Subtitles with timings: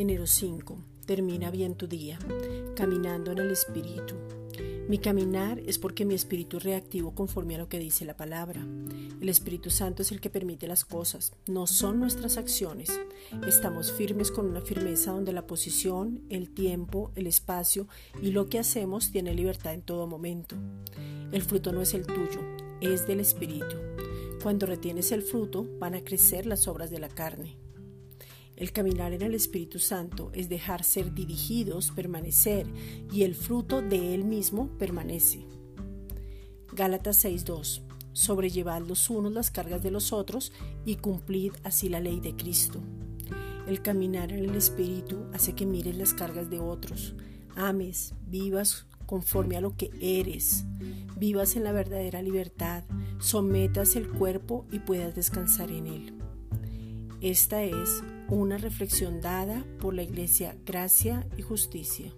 [0.00, 0.78] Número 5.
[1.04, 2.18] Termina bien tu día,
[2.74, 4.14] caminando en el Espíritu.
[4.88, 8.66] Mi caminar es porque mi espíritu es reactivo conforme a lo que dice la palabra.
[9.20, 12.98] El Espíritu Santo es el que permite las cosas, no son nuestras acciones.
[13.46, 17.86] Estamos firmes con una firmeza donde la posición, el tiempo, el espacio
[18.22, 20.56] y lo que hacemos tiene libertad en todo momento.
[21.30, 22.40] El fruto no es el tuyo,
[22.80, 23.76] es del Espíritu.
[24.42, 27.58] Cuando retienes el fruto van a crecer las obras de la carne.
[28.60, 32.66] El caminar en el Espíritu Santo es dejar ser dirigidos, permanecer,
[33.10, 35.46] y el fruto de Él mismo permanece.
[36.74, 37.80] Gálatas 6.2.
[38.12, 40.52] Sobrellevad los unos las cargas de los otros
[40.84, 42.82] y cumplid así la ley de Cristo.
[43.66, 47.14] El caminar en el Espíritu hace que mires las cargas de otros,
[47.56, 50.66] ames, vivas conforme a lo que eres,
[51.16, 52.84] vivas en la verdadera libertad,
[53.20, 56.14] sometas el cuerpo y puedas descansar en él.
[57.22, 62.12] Esta es una reflexión dada por la Iglesia Gracia y Justicia.